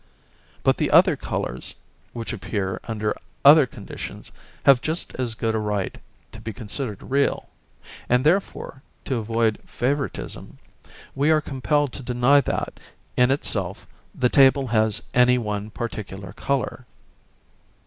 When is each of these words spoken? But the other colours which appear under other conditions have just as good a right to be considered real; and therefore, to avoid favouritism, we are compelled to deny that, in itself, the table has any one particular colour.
But 0.63 0.77
the 0.77 0.89
other 0.89 1.15
colours 1.15 1.75
which 2.11 2.33
appear 2.33 2.79
under 2.85 3.15
other 3.45 3.67
conditions 3.67 4.31
have 4.65 4.81
just 4.81 5.13
as 5.19 5.35
good 5.35 5.53
a 5.53 5.59
right 5.59 5.95
to 6.31 6.41
be 6.41 6.53
considered 6.53 7.03
real; 7.03 7.49
and 8.09 8.25
therefore, 8.25 8.81
to 9.05 9.17
avoid 9.17 9.59
favouritism, 9.63 10.57
we 11.13 11.29
are 11.29 11.39
compelled 11.39 11.93
to 11.93 12.01
deny 12.01 12.41
that, 12.41 12.79
in 13.15 13.29
itself, 13.29 13.85
the 14.15 14.27
table 14.27 14.65
has 14.69 15.03
any 15.13 15.37
one 15.37 15.69
particular 15.69 16.33
colour. 16.33 16.87